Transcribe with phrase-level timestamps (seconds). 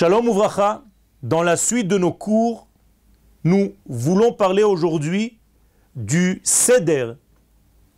[0.00, 0.82] Shalom Ouvracha,
[1.22, 2.68] dans la suite de nos cours,
[3.44, 5.38] nous voulons parler aujourd'hui
[5.94, 7.16] du Seder,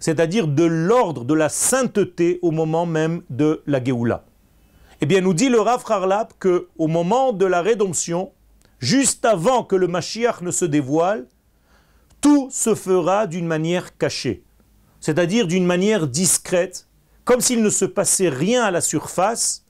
[0.00, 4.24] c'est-à-dire de l'ordre de la sainteté au moment même de la Géoula.
[5.00, 8.32] Eh bien, nous dit le Rav Harlap que au moment de la rédemption,
[8.80, 11.28] juste avant que le Mashiach ne se dévoile,
[12.20, 14.42] tout se fera d'une manière cachée,
[14.98, 16.88] c'est-à-dire d'une manière discrète,
[17.24, 19.64] comme s'il ne se passait rien à la surface.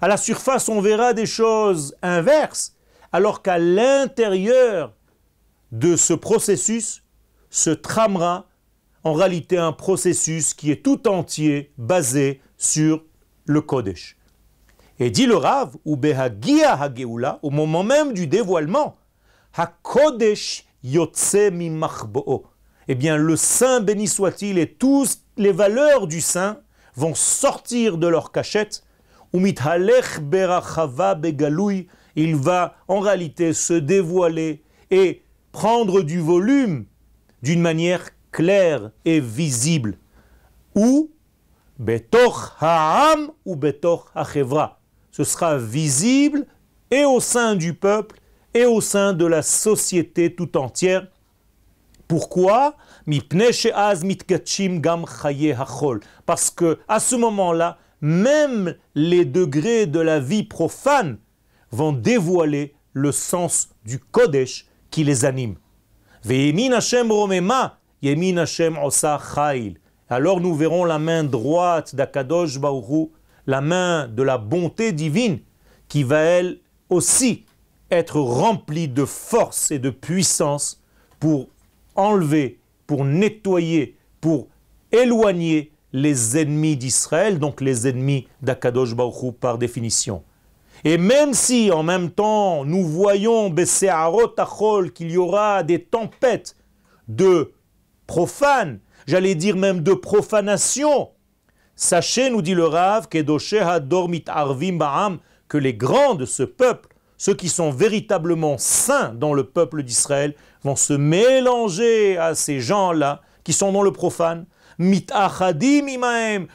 [0.00, 2.74] À la surface, on verra des choses inverses,
[3.12, 4.94] alors qu'à l'intérieur
[5.72, 7.02] de ce processus
[7.50, 8.46] se tramera
[9.04, 13.04] en réalité un processus qui est tout entier basé sur
[13.46, 14.16] le Kodesh.
[15.00, 18.96] Et dit le Rav, ou behagia hageula, au moment même du dévoilement,
[19.56, 21.36] hakodesh yotse.
[22.90, 26.60] Eh bien, le Saint béni soit-il et toutes les valeurs du Saint
[26.96, 28.82] vont sortir de leur cachette.
[32.16, 36.86] Il va en réalité se dévoiler et prendre du volume
[37.42, 39.98] d'une manière claire et visible.
[40.74, 41.10] Ou
[41.78, 44.78] betoch ha'am ou betoch ha'chevra
[45.18, 46.46] ce sera visible
[46.92, 48.20] et au sein du peuple
[48.54, 51.08] et au sein de la société tout entière.
[52.06, 52.76] Pourquoi?
[56.24, 61.18] Parce que à ce moment-là, même les degrés de la vie profane
[61.70, 65.56] vont dévoiler le sens du Kodesh qui les anime.
[70.10, 73.10] Alors nous verrons la main droite d'Akadosh Baruch
[73.46, 75.40] la main de la bonté divine
[75.88, 77.46] qui va elle aussi
[77.90, 80.82] être remplie de force et de puissance
[81.18, 81.48] pour
[81.94, 84.48] enlever, pour nettoyer, pour
[84.92, 90.22] éloigner les ennemis d'Israël, donc les ennemis d'Akadosh Baruch par définition.
[90.84, 93.52] Et même si en même temps nous voyons
[94.94, 96.56] qu'il y aura des tempêtes
[97.08, 97.52] de
[98.06, 101.08] profanes, j'allais dire même de profanation,
[101.80, 103.18] Sachez, nous dit le Rav, que
[105.58, 110.74] les grands de ce peuple, ceux qui sont véritablement saints dans le peuple d'Israël, vont
[110.74, 114.46] se mélanger à ces gens-là qui sont dans le profane,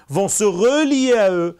[0.09, 1.57] vont se relier à eux,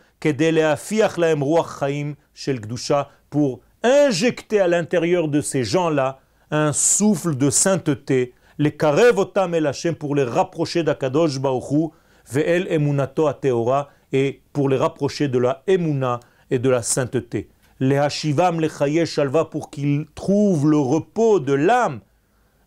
[3.29, 6.19] pour injecter à l'intérieur de ces gens-là
[6.51, 11.91] un souffle de sainteté, les karevotam el pour les rapprocher d'Akadosh Baruch
[12.31, 16.19] Ve'el emunato teora et pour les rapprocher de la emuna
[16.49, 17.49] et de la sainteté.
[17.79, 18.69] Les hashivam le
[19.05, 21.99] shalva pour qu'ils trouvent le repos de l'âme.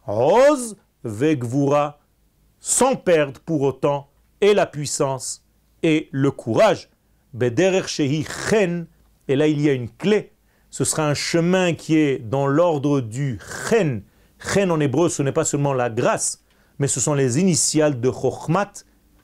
[0.05, 1.99] Rose vegvura
[2.69, 4.09] sans perdre pour autant
[4.41, 5.45] et la puissance
[5.85, 6.91] et le courage.
[7.41, 8.87] Chen
[9.29, 10.33] et là il y a une clé.
[10.71, 13.39] Ce sera un chemin qui est dans l'ordre du
[13.71, 14.03] chen.
[14.41, 16.43] Chen en hébreu ce n'est pas seulement la grâce,
[16.81, 18.73] mais ce sont les initiales de chokhmat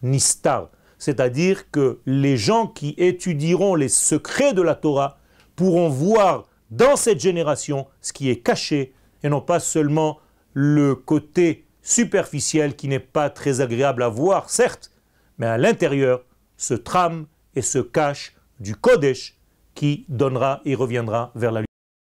[0.03, 5.19] nistar, c'est-à-dire que les gens qui étudieront les secrets de la Torah
[5.57, 10.21] pourront voir dans cette génération ce qui est caché et non pas seulement
[10.55, 14.91] le côté superficiel qui n'est pas très agréable à voir, certes,
[15.39, 16.25] mais à l'intérieur
[16.57, 19.37] se trame et se cache du Kodesh
[19.75, 21.72] qui donnera et reviendra vers la lumière.